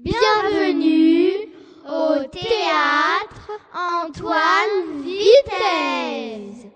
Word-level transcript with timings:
Bienvenue 0.00 1.52
au 1.86 2.24
théâtre 2.24 3.50
Antoine 3.72 5.02
Vitesse. 5.04 6.66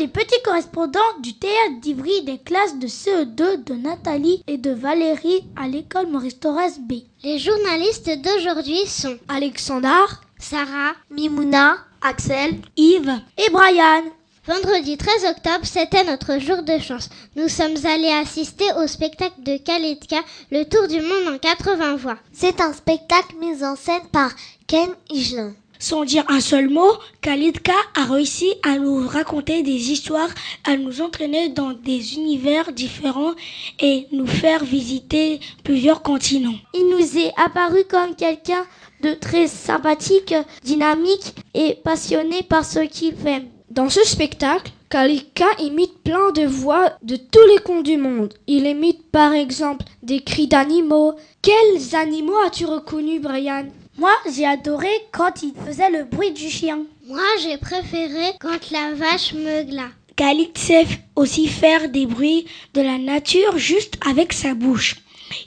Les 0.00 0.08
petits 0.08 0.40
correspondants 0.46 0.98
du 1.22 1.34
théâtre 1.34 1.78
d'Ivry 1.82 2.22
des 2.22 2.38
classes 2.38 2.78
de 2.78 2.86
CE2 2.86 3.64
de 3.64 3.74
Nathalie 3.74 4.42
et 4.46 4.56
de 4.56 4.70
Valérie 4.70 5.44
à 5.56 5.68
l'école 5.68 6.06
Maurice 6.06 6.40
Torres 6.40 6.78
B. 6.80 7.02
Les 7.22 7.38
journalistes 7.38 8.10
d'aujourd'hui 8.22 8.86
sont 8.86 9.18
Alexandre, 9.28 10.22
Sarah, 10.38 10.94
Mimouna, 11.10 11.76
Axel, 12.00 12.54
Yves 12.78 13.20
et 13.36 13.50
Brian. 13.50 14.04
Vendredi 14.46 14.96
13 14.96 15.26
octobre, 15.36 15.64
c'était 15.64 16.04
notre 16.04 16.38
jour 16.38 16.62
de 16.62 16.78
chance. 16.78 17.10
Nous 17.36 17.48
sommes 17.48 17.76
allés 17.84 18.08
assister 18.22 18.64
au 18.82 18.86
spectacle 18.86 19.42
de 19.42 19.58
Kaletka, 19.58 20.20
le 20.50 20.64
tour 20.64 20.88
du 20.88 21.02
monde 21.02 21.34
en 21.34 21.36
80 21.36 21.96
voix. 21.96 22.16
C'est 22.32 22.62
un 22.62 22.72
spectacle 22.72 23.36
mis 23.38 23.62
en 23.62 23.76
scène 23.76 24.08
par 24.10 24.30
Ken 24.66 24.88
Higelin. 25.10 25.52
Sans 25.82 26.04
dire 26.04 26.24
un 26.28 26.40
seul 26.40 26.68
mot, 26.68 26.92
Khalidka 27.22 27.72
a 27.96 28.04
réussi 28.04 28.52
à 28.62 28.76
nous 28.76 29.08
raconter 29.08 29.62
des 29.62 29.90
histoires, 29.90 30.28
à 30.64 30.76
nous 30.76 31.00
entraîner 31.00 31.48
dans 31.48 31.72
des 31.72 32.16
univers 32.16 32.70
différents 32.74 33.32
et 33.80 34.06
nous 34.12 34.26
faire 34.26 34.62
visiter 34.62 35.40
plusieurs 35.64 36.02
continents. 36.02 36.58
Il 36.74 36.86
nous 36.90 37.18
est 37.18 37.32
apparu 37.42 37.84
comme 37.88 38.14
quelqu'un 38.14 38.66
de 39.02 39.14
très 39.14 39.46
sympathique, 39.46 40.34
dynamique 40.62 41.34
et 41.54 41.78
passionné 41.82 42.42
par 42.42 42.66
ce 42.66 42.80
qu'il 42.80 43.14
fait. 43.14 43.44
Dans 43.70 43.88
ce 43.88 44.04
spectacle, 44.04 44.72
Kalika 44.90 45.46
imite 45.60 46.02
plein 46.02 46.30
de 46.32 46.44
voix 46.44 46.92
de 47.02 47.16
tous 47.16 47.46
les 47.54 47.62
contes 47.62 47.84
du 47.84 47.96
monde. 47.96 48.34
Il 48.46 48.66
imite 48.66 49.10
par 49.10 49.32
exemple 49.32 49.86
des 50.02 50.20
cris 50.20 50.46
d'animaux. 50.46 51.14
Quels 51.40 51.96
animaux 51.96 52.36
as-tu 52.44 52.66
reconnu, 52.66 53.18
Brian? 53.18 53.64
Moi, 53.98 54.12
j'ai 54.32 54.46
adoré 54.46 54.88
quand 55.12 55.42
il 55.42 55.52
faisait 55.66 55.90
le 55.90 56.04
bruit 56.04 56.32
du 56.32 56.48
chien. 56.48 56.80
Moi, 57.06 57.20
j'ai 57.42 57.58
préféré 57.58 58.32
quand 58.40 58.70
la 58.70 58.94
vache 58.94 59.34
meugla. 59.34 59.88
Khalid 60.16 60.56
sait 60.56 60.86
aussi 61.16 61.48
faire 61.48 61.88
des 61.88 62.06
bruits 62.06 62.46
de 62.74 62.82
la 62.82 62.98
nature 62.98 63.58
juste 63.58 63.94
avec 64.08 64.32
sa 64.32 64.54
bouche. 64.54 64.96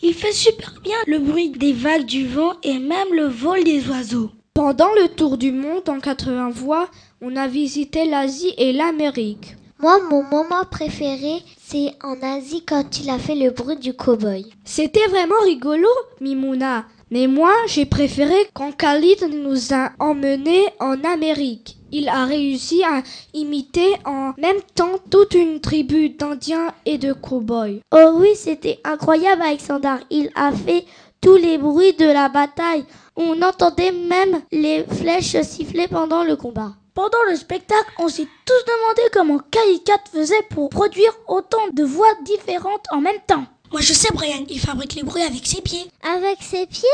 Il 0.02 0.14
fait 0.14 0.32
super 0.34 0.74
bien 0.84 0.98
le 1.08 1.20
bruit 1.20 1.50
des 1.50 1.74
vagues 1.74 2.06
du 2.06 2.28
vent 2.28 2.54
et 2.64 2.80
même 2.80 3.14
le 3.14 3.28
vol 3.28 3.64
des 3.64 3.88
oiseaux. 3.90 4.32
Pendant 4.54 4.92
le 5.02 5.10
tour 5.10 5.38
du 5.38 5.52
monde 5.52 5.88
en 5.90 6.00
80 6.00 6.50
voix, 6.52 6.90
on 7.22 7.36
a 7.36 7.48
visité 7.48 8.06
l'Asie 8.06 8.54
et 8.58 8.72
l'Amérique. 8.74 9.56
Moi, 9.80 10.00
mon 10.10 10.24
moment 10.24 10.64
préféré, 10.70 11.42
c'est 11.62 11.92
en 12.04 12.22
Asie 12.22 12.64
quand 12.66 13.00
il 13.00 13.10
a 13.10 13.20
fait 13.20 13.36
le 13.36 13.52
bruit 13.52 13.78
du 13.78 13.94
cow-boy. 13.94 14.46
C'était 14.64 15.08
vraiment 15.08 15.42
rigolo, 15.44 15.90
Mimouna. 16.22 16.86
Mais 17.12 17.28
moi, 17.28 17.54
j'ai 17.68 17.86
préféré 17.86 18.36
quand 18.54 18.72
Khalid 18.76 19.30
nous 19.32 19.74
a 19.74 19.92
emmenés 20.00 20.66
en 20.80 21.04
Amérique. 21.04 21.78
Il 21.92 22.10
a 22.10 22.26
réussi 22.26 22.84
à 22.84 23.04
imiter 23.34 23.94
en 24.06 24.34
même 24.38 24.62
temps 24.74 24.98
toute 25.12 25.36
une 25.36 25.60
tribu 25.60 26.10
d'Indiens 26.10 26.74
et 26.86 26.98
de 26.98 27.14
cow-boys. 27.14 27.82
Oh 27.92 28.14
oui, 28.16 28.30
c'était 28.36 28.80
incroyable 28.84 29.44
Alexandre. 29.44 30.00
Il 30.10 30.32
a 30.34 30.52
fait 30.52 30.86
tous 31.22 31.36
les 31.36 31.58
bruits 31.60 31.94
de 31.94 32.06
la 32.06 32.30
bataille. 32.30 32.86
On 33.16 33.42
entendait 33.44 33.92
même 33.92 34.42
les 34.52 34.84
flèches 34.84 35.40
siffler 35.44 35.88
pendant 35.88 36.24
le 36.24 36.36
combat. 36.36 36.74
Pendant 36.96 37.24
le 37.30 37.36
spectacle, 37.36 37.92
on 38.00 38.08
s'est 38.08 38.28
tous 38.46 38.66
demandé 38.68 39.02
comment 39.12 39.40
Kalikat 39.52 40.04
faisait 40.12 40.44
pour 40.52 40.70
produire 40.70 41.12
autant 41.28 41.68
de 41.74 41.84
voix 41.84 42.14
différentes 42.24 42.86
en 42.92 43.02
même 43.02 43.22
temps. 43.26 43.46
Moi 43.74 43.82
je 43.82 43.92
sais 43.94 44.14
Brian, 44.14 44.46
il 44.50 44.60
fabrique 44.60 44.94
les 44.94 45.02
bruits 45.02 45.24
avec 45.24 45.48
ses 45.48 45.60
pieds. 45.60 45.88
Avec 46.04 46.38
ses 46.44 46.68
pieds, 46.68 46.88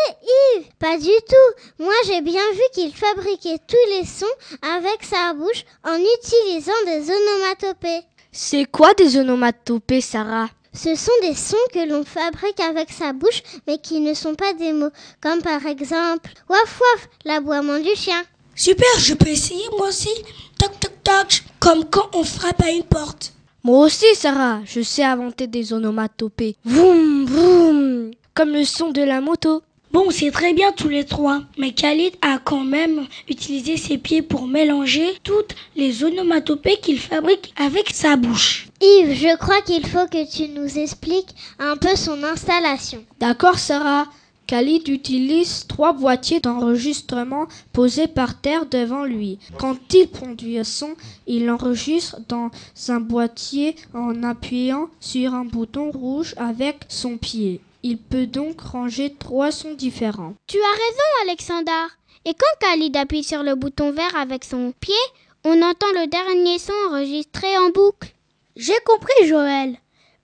Yves? 0.55 0.63
Pas 0.79 0.97
du 0.97 1.11
tout. 1.27 1.83
Moi, 1.83 1.91
j'ai 2.05 2.21
bien 2.21 2.41
vu 2.53 2.61
qu'il 2.73 2.93
fabriquait 2.93 3.59
tous 3.67 3.89
les 3.89 4.05
sons 4.05 4.25
avec 4.61 5.03
sa 5.03 5.33
bouche 5.33 5.65
en 5.83 5.97
utilisant 5.97 6.71
des 6.85 7.11
onomatopées. 7.11 8.05
C'est 8.31 8.63
quoi 8.63 8.93
des 8.93 9.17
onomatopées, 9.17 9.99
Sarah? 9.99 10.47
Ce 10.73 10.95
sont 10.95 11.11
des 11.21 11.35
sons 11.35 11.57
que 11.73 11.85
l'on 11.85 12.05
fabrique 12.05 12.61
avec 12.61 12.91
sa 12.91 13.11
bouche, 13.11 13.43
mais 13.67 13.79
qui 13.79 13.99
ne 13.99 14.13
sont 14.13 14.35
pas 14.35 14.53
des 14.53 14.71
mots, 14.71 14.91
comme 15.19 15.41
par 15.41 15.65
exemple 15.65 16.29
waf 16.47 16.79
waf, 16.79 17.09
l'aboiement 17.25 17.79
du 17.79 17.93
chien. 17.93 18.23
Super, 18.55 18.87
je 18.99 19.15
peux 19.15 19.27
essayer 19.27 19.65
moi 19.77 19.89
aussi. 19.89 20.13
Toc 20.57 20.79
toc 20.79 20.93
toc, 21.03 21.43
comme 21.59 21.83
quand 21.89 22.09
on 22.13 22.23
frappe 22.23 22.61
à 22.63 22.69
une 22.69 22.83
porte. 22.83 23.33
Moi 23.69 23.85
aussi, 23.85 24.07
Sarah, 24.15 24.61
je 24.65 24.81
sais 24.81 25.03
inventer 25.03 25.45
des 25.45 25.73
onomatopées. 25.73 26.55
Vroom, 26.65 27.25
vroom, 27.27 28.11
comme 28.33 28.49
le 28.49 28.63
son 28.63 28.89
de 28.89 29.03
la 29.03 29.21
moto. 29.21 29.61
Bon, 29.91 30.09
c'est 30.09 30.31
très 30.31 30.53
bien 30.53 30.71
tous 30.71 30.89
les 30.89 31.05
trois, 31.05 31.41
mais 31.55 31.71
Khalid 31.71 32.15
a 32.23 32.39
quand 32.43 32.63
même 32.63 33.05
utilisé 33.27 33.77
ses 33.77 33.99
pieds 33.99 34.23
pour 34.23 34.47
mélanger 34.47 35.05
toutes 35.23 35.55
les 35.75 36.03
onomatopées 36.03 36.77
qu'il 36.81 36.99
fabrique 36.99 37.53
avec 37.63 37.91
sa 37.93 38.15
bouche. 38.15 38.69
Yves, 38.81 39.13
je 39.13 39.37
crois 39.37 39.61
qu'il 39.61 39.85
faut 39.85 40.07
que 40.07 40.27
tu 40.35 40.47
nous 40.49 40.79
expliques 40.79 41.35
un 41.59 41.77
peu 41.77 41.95
son 41.95 42.23
installation. 42.23 43.05
D'accord, 43.19 43.59
Sarah. 43.59 44.07
Khalid 44.49 44.87
utilise 44.87 45.67
trois 45.67 45.93
boîtiers 45.93 46.39
d'enregistrement 46.39 47.47
posés 47.71 48.07
par 48.07 48.41
terre 48.41 48.65
devant 48.65 49.03
lui. 49.03 49.37
Quand 49.59 49.77
il 49.93 50.07
produit 50.07 50.57
un 50.57 50.63
son, 50.63 50.95
il 51.27 51.45
l'enregistre 51.45 52.17
dans 52.27 52.49
un 52.87 52.99
boîtier 52.99 53.75
en 53.93 54.23
appuyant 54.23 54.89
sur 54.99 55.35
un 55.35 55.45
bouton 55.45 55.91
rouge 55.91 56.33
avec 56.35 56.77
son 56.87 57.19
pied. 57.19 57.61
Il 57.83 57.99
peut 57.99 58.25
donc 58.25 58.59
ranger 58.61 59.13
trois 59.19 59.51
sons 59.51 59.75
différents. 59.75 60.33
Tu 60.47 60.57
as 60.57 60.73
raison, 60.73 61.29
Alexandre. 61.29 61.91
Et 62.25 62.33
quand 62.33 62.67
Khalid 62.67 62.97
appuie 62.97 63.23
sur 63.23 63.43
le 63.43 63.53
bouton 63.53 63.91
vert 63.91 64.15
avec 64.15 64.43
son 64.43 64.73
pied, 64.79 64.95
on 65.43 65.61
entend 65.61 65.91
le 65.93 66.07
dernier 66.07 66.57
son 66.57 66.73
enregistré 66.89 67.55
en 67.59 67.69
boucle. 67.69 68.15
J'ai 68.55 68.79
compris, 68.83 69.27
Joël. 69.27 69.77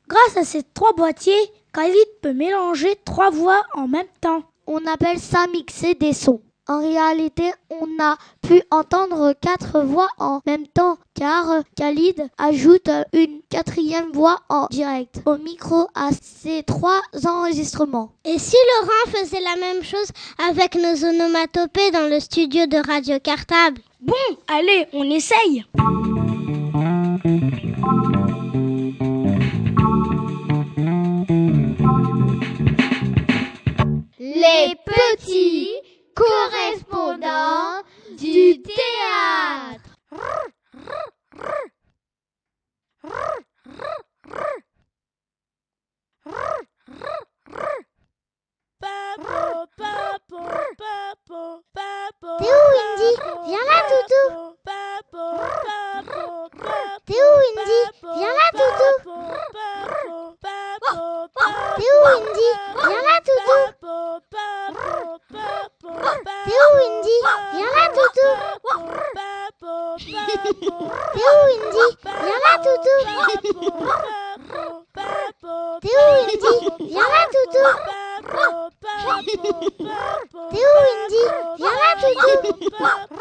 Grâce 0.08 0.38
à 0.38 0.44
ces 0.44 0.64
trois 0.74 0.94
boîtiers, 0.94 1.52
Khalid 1.76 2.08
peut 2.22 2.32
mélanger 2.32 2.96
trois 3.04 3.32
voix 3.32 3.62
en 3.74 3.90
même 3.90 4.08
temps. 4.22 4.44
On 4.66 4.86
appelle 4.86 5.20
ça 5.20 5.46
mixer 5.52 5.94
des 5.94 6.14
sons. 6.14 6.40
En 6.70 6.80
réalité, 6.80 7.52
on 7.70 8.02
a 8.02 8.16
pu 8.42 8.64
entendre 8.72 9.34
quatre 9.42 9.82
voix 9.82 10.08
en 10.18 10.40
même 10.48 10.68
temps 10.68 10.98
car 11.16 11.64
Khalid 11.76 12.30
ajoute 12.38 12.90
une 13.12 13.42
quatrième 13.50 14.10
voix 14.14 14.40
en 14.48 14.68
direct 14.72 15.22
au 15.26 15.36
micro 15.38 15.90
à 15.96 16.12
ces 16.22 16.64
trois 16.64 17.02
enregistrements. 17.28 18.14
Et 18.24 18.40
si 18.40 18.56
Laurent 18.80 19.20
faisait 19.20 19.42
la 19.42 19.58
même 19.58 19.84
chose 19.84 20.08
avec 20.50 20.76
nos 20.76 21.06
onomatopées 21.06 21.92
dans 21.92 22.10
le 22.10 22.22
studio 22.22 22.68
de 22.68 22.78
Radio 22.78 23.20
Cartable? 23.20 23.82
Bon, 24.00 24.14
allez, 24.48 24.88
on 24.94 25.04
essaye. 25.04 25.66
Les 35.12 35.18
petits 35.18 35.72
배우인지? 66.46 67.10
양아두두. 67.60 68.20
배우인지? 71.16 71.78
양아두두. 72.06 72.88
배우인지? 75.82 76.46
양아두두. 76.96 77.56
배우인지? 80.52 81.16
양아두두. 81.64 83.15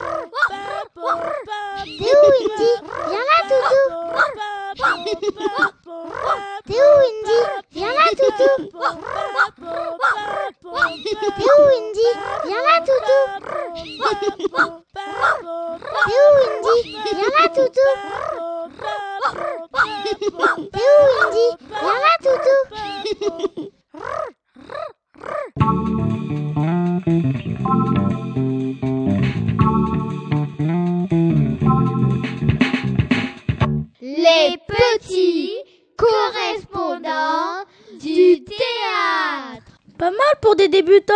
Les 34.01 34.59
petits 34.67 35.53
correspondants 35.97 37.65
du 38.01 38.45
théâtre. 38.45 39.79
Pas 39.99 40.11
mal 40.11 40.19
pour 40.41 40.57
des 40.57 40.69
débutants. 40.69 41.15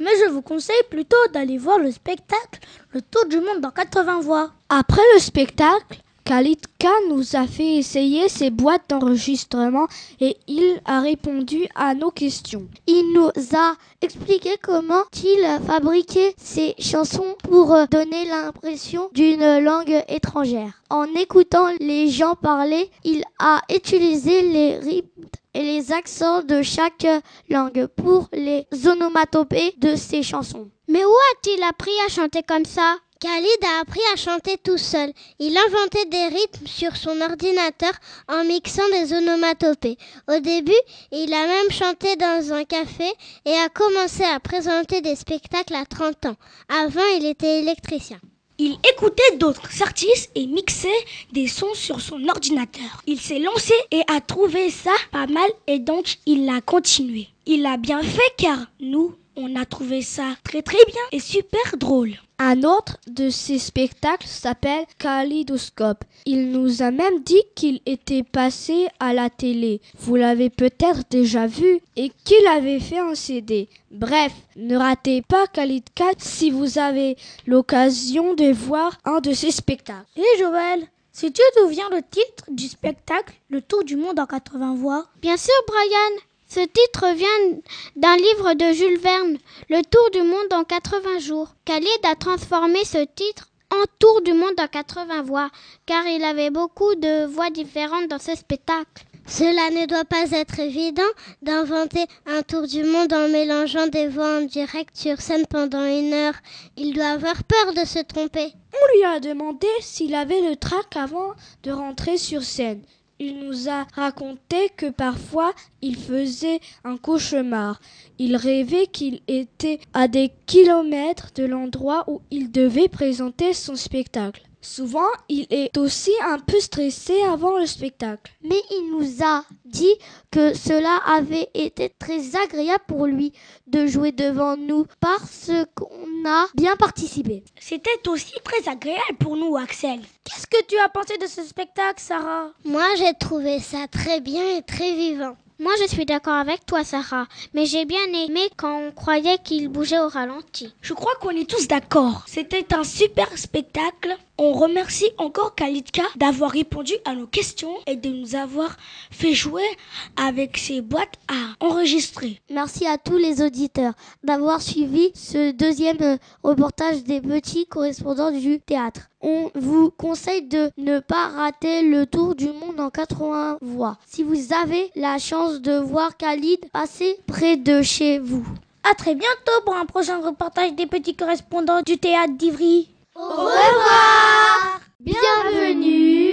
Mais 0.00 0.10
je 0.24 0.30
vous 0.30 0.42
conseille 0.42 0.76
plutôt 0.90 1.16
d'aller 1.32 1.58
voir 1.58 1.78
le 1.78 1.90
spectacle 1.90 2.60
Le 2.92 3.02
Tour 3.02 3.26
du 3.26 3.40
Monde 3.40 3.60
dans 3.60 3.72
80 3.72 4.20
voix. 4.20 4.52
Après 4.68 5.02
le 5.14 5.20
spectacle, 5.20 6.00
Khalid 6.28 6.60
Khan 6.78 7.08
nous 7.08 7.36
a 7.36 7.46
fait 7.46 7.76
essayer 7.76 8.28
ses 8.28 8.50
boîtes 8.50 8.90
d'enregistrement 8.90 9.86
et 10.20 10.36
il 10.46 10.78
a 10.84 11.00
répondu 11.00 11.66
à 11.74 11.94
nos 11.94 12.10
questions. 12.10 12.68
Il 12.86 13.14
nous 13.14 13.30
a 13.56 13.72
expliqué 14.02 14.50
comment 14.62 15.04
il 15.24 15.58
fabriquait 15.66 16.34
ses 16.36 16.74
chansons 16.78 17.34
pour 17.44 17.74
donner 17.90 18.26
l'impression 18.26 19.08
d'une 19.14 19.60
langue 19.60 20.04
étrangère. 20.06 20.82
En 20.90 21.06
écoutant 21.14 21.68
les 21.80 22.10
gens 22.10 22.34
parler, 22.34 22.90
il 23.04 23.24
a 23.38 23.62
utilisé 23.74 24.42
les 24.42 24.78
rythmes 24.80 25.24
et 25.54 25.62
les 25.62 25.92
accents 25.92 26.42
de 26.42 26.60
chaque 26.60 27.06
langue 27.48 27.86
pour 27.96 28.28
les 28.34 28.66
onomatopées 28.86 29.72
de 29.78 29.96
ses 29.96 30.22
chansons. 30.22 30.68
Mais 30.88 31.04
où 31.06 31.14
a-t-il 31.32 31.62
appris 31.62 31.90
à 32.06 32.10
chanter 32.10 32.42
comme 32.42 32.66
ça? 32.66 32.96
Khalid 33.20 33.64
a 33.64 33.80
appris 33.80 34.00
à 34.14 34.16
chanter 34.16 34.58
tout 34.58 34.78
seul. 34.78 35.12
Il 35.40 35.58
inventait 35.58 36.04
des 36.06 36.28
rythmes 36.36 36.68
sur 36.68 36.94
son 36.94 37.20
ordinateur 37.20 37.90
en 38.28 38.44
mixant 38.44 38.88
des 38.92 39.12
onomatopées. 39.12 39.98
Au 40.28 40.38
début, 40.38 40.80
il 41.10 41.34
a 41.34 41.48
même 41.48 41.70
chanté 41.72 42.14
dans 42.14 42.52
un 42.52 42.62
café 42.62 43.10
et 43.44 43.54
a 43.54 43.68
commencé 43.70 44.22
à 44.22 44.38
présenter 44.38 45.00
des 45.00 45.16
spectacles 45.16 45.74
à 45.74 45.84
30 45.84 46.26
ans. 46.26 46.36
Avant, 46.68 47.02
il 47.16 47.26
était 47.26 47.58
électricien. 47.58 48.20
Il 48.58 48.78
écoutait 48.88 49.36
d'autres 49.36 49.82
artistes 49.82 50.30
et 50.36 50.46
mixait 50.46 50.88
des 51.32 51.48
sons 51.48 51.74
sur 51.74 52.00
son 52.00 52.24
ordinateur. 52.28 53.02
Il 53.08 53.20
s'est 53.20 53.40
lancé 53.40 53.74
et 53.90 54.02
a 54.06 54.20
trouvé 54.20 54.70
ça 54.70 54.94
pas 55.10 55.26
mal 55.26 55.50
et 55.66 55.80
donc 55.80 56.18
il 56.24 56.48
a 56.48 56.60
continué. 56.60 57.26
Il 57.46 57.66
a 57.66 57.78
bien 57.78 58.00
fait 58.00 58.32
car 58.36 58.58
nous, 58.78 59.16
on 59.34 59.56
a 59.56 59.64
trouvé 59.64 60.02
ça 60.02 60.36
très 60.44 60.62
très 60.62 60.84
bien 60.86 61.02
et 61.10 61.18
super 61.18 61.76
drôle. 61.78 62.16
Un 62.40 62.62
autre 62.62 62.98
de 63.08 63.30
ses 63.30 63.58
spectacles 63.58 64.28
s'appelle 64.28 64.84
Kaleidoscope. 64.98 66.04
Il 66.24 66.52
nous 66.52 66.82
a 66.82 66.92
même 66.92 67.20
dit 67.24 67.42
qu'il 67.56 67.80
était 67.84 68.22
passé 68.22 68.86
à 69.00 69.12
la 69.12 69.28
télé. 69.28 69.80
Vous 69.98 70.14
l'avez 70.14 70.48
peut-être 70.48 71.02
déjà 71.10 71.48
vu 71.48 71.80
et 71.96 72.12
qu'il 72.24 72.46
avait 72.46 72.78
fait 72.78 73.00
un 73.00 73.16
CD. 73.16 73.68
Bref, 73.90 74.32
ne 74.54 74.76
ratez 74.76 75.20
pas 75.22 75.48
Khalid 75.48 75.84
4 75.96 76.22
si 76.22 76.50
vous 76.50 76.78
avez 76.78 77.16
l'occasion 77.44 78.34
de 78.34 78.52
voir 78.52 78.96
un 79.04 79.20
de 79.20 79.32
ses 79.32 79.50
spectacles. 79.50 80.06
Et 80.16 80.38
Joël, 80.38 80.86
sais-tu 81.10 81.42
d'où 81.56 81.66
vient 81.66 81.90
le 81.90 82.02
titre 82.08 82.44
du 82.52 82.68
spectacle 82.68 83.34
Le 83.50 83.62
Tour 83.62 83.82
du 83.82 83.96
Monde 83.96 84.20
en 84.20 84.26
80 84.26 84.76
voix? 84.76 85.06
Bien 85.20 85.36
sûr, 85.36 85.54
Brian. 85.66 86.22
Ce 86.50 86.60
titre 86.60 87.14
vient 87.14 87.58
d'un 87.96 88.16
livre 88.16 88.54
de 88.54 88.72
Jules 88.72 88.98
Verne, 88.98 89.36
Le 89.68 89.82
Tour 89.82 90.10
du 90.14 90.22
monde 90.22 90.50
en 90.52 90.64
80 90.64 91.18
jours. 91.18 91.48
Khalid 91.66 92.00
a 92.04 92.14
transformé 92.14 92.86
ce 92.86 93.04
titre 93.04 93.50
en 93.70 93.84
Tour 93.98 94.22
du 94.22 94.32
monde 94.32 94.58
en 94.58 94.66
80 94.66 95.24
voix, 95.24 95.50
car 95.84 96.06
il 96.06 96.24
avait 96.24 96.48
beaucoup 96.48 96.94
de 96.94 97.26
voix 97.26 97.50
différentes 97.50 98.08
dans 98.08 98.18
ce 98.18 98.34
spectacle. 98.34 99.04
Cela 99.26 99.68
ne 99.68 99.84
doit 99.84 100.06
pas 100.06 100.30
être 100.30 100.58
évident 100.58 101.02
d'inventer 101.42 102.06
un 102.24 102.40
tour 102.40 102.66
du 102.66 102.82
monde 102.82 103.12
en 103.12 103.28
mélangeant 103.28 103.88
des 103.88 104.08
voix 104.08 104.38
en 104.38 104.40
direct 104.40 104.96
sur 104.96 105.20
scène 105.20 105.44
pendant 105.50 105.84
une 105.84 106.14
heure. 106.14 106.36
Il 106.78 106.94
doit 106.94 107.08
avoir 107.08 107.44
peur 107.44 107.74
de 107.74 107.84
se 107.86 107.98
tromper. 107.98 108.54
On 108.72 108.96
lui 108.96 109.04
a 109.04 109.20
demandé 109.20 109.68
s'il 109.80 110.14
avait 110.14 110.40
le 110.40 110.56
trac 110.56 110.96
avant 110.96 111.34
de 111.62 111.72
rentrer 111.72 112.16
sur 112.16 112.42
scène. 112.42 112.80
Il 113.20 113.40
nous 113.40 113.68
a 113.68 113.84
raconté 113.94 114.70
que 114.76 114.90
parfois 114.90 115.52
il 115.82 115.96
faisait 115.96 116.60
un 116.84 116.96
cauchemar. 116.96 117.80
Il 118.18 118.36
rêvait 118.36 118.86
qu'il 118.86 119.20
était 119.26 119.80
à 119.92 120.06
des 120.06 120.30
kilomètres 120.46 121.32
de 121.34 121.44
l'endroit 121.44 122.04
où 122.06 122.22
il 122.30 122.52
devait 122.52 122.88
présenter 122.88 123.54
son 123.54 123.74
spectacle. 123.74 124.47
Souvent, 124.70 125.08
il 125.30 125.46
est 125.48 125.78
aussi 125.78 126.12
un 126.22 126.38
peu 126.38 126.60
stressé 126.60 127.22
avant 127.22 127.58
le 127.58 127.64
spectacle. 127.64 128.30
Mais 128.42 128.60
il 128.70 128.90
nous 128.92 129.24
a 129.24 129.42
dit 129.64 129.94
que 130.30 130.52
cela 130.52 131.00
avait 131.06 131.48
été 131.54 131.88
très 131.98 132.36
agréable 132.36 132.84
pour 132.86 133.06
lui 133.06 133.32
de 133.66 133.86
jouer 133.86 134.12
devant 134.12 134.58
nous 134.58 134.84
parce 135.00 135.50
qu'on 135.74 136.28
a 136.28 136.48
bien 136.54 136.76
participé. 136.76 137.44
C'était 137.58 138.06
aussi 138.08 138.34
très 138.44 138.70
agréable 138.70 139.16
pour 139.18 139.38
nous, 139.38 139.56
Axel. 139.56 140.00
Qu'est-ce 140.24 140.46
que 140.46 140.62
tu 140.66 140.76
as 140.78 140.90
pensé 140.90 141.16
de 141.16 141.26
ce 141.26 141.44
spectacle, 141.44 142.02
Sarah? 142.02 142.50
Moi, 142.66 142.84
j'ai 142.98 143.14
trouvé 143.18 143.60
ça 143.60 143.88
très 143.90 144.20
bien 144.20 144.58
et 144.58 144.62
très 144.62 144.92
vivant. 144.92 145.34
Moi, 145.60 145.72
je 145.82 145.88
suis 145.88 146.06
d'accord 146.06 146.34
avec 146.34 146.64
toi, 146.66 146.84
Sarah, 146.84 147.26
mais 147.52 147.66
j'ai 147.66 147.84
bien 147.84 148.06
aimé 148.14 148.48
quand 148.56 148.78
on 148.80 148.92
croyait 148.92 149.38
qu'il 149.38 149.66
bougeait 149.68 149.98
au 149.98 150.06
ralenti. 150.06 150.72
Je 150.82 150.94
crois 150.94 151.16
qu'on 151.20 151.30
est 151.30 151.50
tous 151.50 151.66
d'accord. 151.66 152.22
C'était 152.28 152.72
un 152.74 152.84
super 152.84 153.36
spectacle. 153.36 154.16
On 154.38 154.52
remercie 154.52 155.10
encore 155.18 155.56
Kalitka 155.56 156.04
d'avoir 156.14 156.52
répondu 156.52 156.92
à 157.04 157.16
nos 157.16 157.26
questions 157.26 157.74
et 157.88 157.96
de 157.96 158.08
nous 158.08 158.36
avoir 158.36 158.76
fait 159.10 159.34
jouer 159.34 159.66
avec 160.14 160.58
ses 160.58 160.80
boîtes 160.80 161.18
à 161.26 161.64
enregistrer. 161.66 162.40
Merci 162.50 162.86
à 162.86 162.96
tous 162.96 163.16
les 163.16 163.42
auditeurs 163.42 163.94
d'avoir 164.22 164.62
suivi 164.62 165.10
ce 165.16 165.50
deuxième 165.50 166.00
euh, 166.02 166.16
reportage 166.44 167.02
des 167.02 167.20
petits 167.20 167.66
correspondants 167.66 168.30
du 168.30 168.60
théâtre. 168.60 169.08
On 169.20 169.50
vous 169.56 169.90
conseille 169.90 170.42
de 170.42 170.70
ne 170.76 171.00
pas 171.00 171.28
rater 171.28 171.82
le 171.82 172.06
tour 172.06 172.36
du 172.36 172.46
monde 172.46 172.78
en 172.78 172.88
80 172.88 173.58
voix. 173.60 173.98
Si 174.06 174.22
vous 174.22 174.52
avez 174.52 174.90
la 174.94 175.18
chance 175.18 175.60
de 175.60 175.76
voir 175.76 176.16
Khalid 176.16 176.70
passer 176.72 177.18
près 177.26 177.56
de 177.56 177.82
chez 177.82 178.20
vous. 178.20 178.46
À 178.88 178.94
très 178.94 179.16
bientôt 179.16 179.62
pour 179.64 179.74
un 179.76 179.86
prochain 179.86 180.20
reportage 180.20 180.74
des 180.74 180.86
petits 180.86 181.16
correspondants 181.16 181.82
du 181.82 181.98
théâtre 181.98 182.34
d'Ivry. 182.36 182.90
Au 183.16 183.28
revoir 183.28 184.80
Bienvenue 185.00 186.32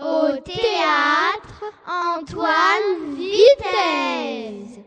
au 0.00 0.36
théâtre 0.44 1.64
Antoine 2.16 3.16
Vitesse. 3.16 4.80